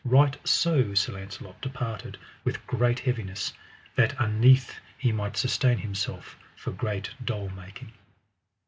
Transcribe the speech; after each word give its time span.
Right 0.03 0.35
so 0.47 0.95
Sir 0.95 1.13
Launcelot 1.13 1.61
departed 1.61 2.17
with 2.43 2.65
great 2.65 2.97
heaviness, 3.01 3.53
that 3.95 4.15
unnethe 4.17 4.71
he 4.97 5.11
might 5.11 5.37
sustain 5.37 5.77
himself 5.77 6.39
for 6.55 6.71
great 6.71 7.11
dole 7.23 7.49
making. 7.49 7.93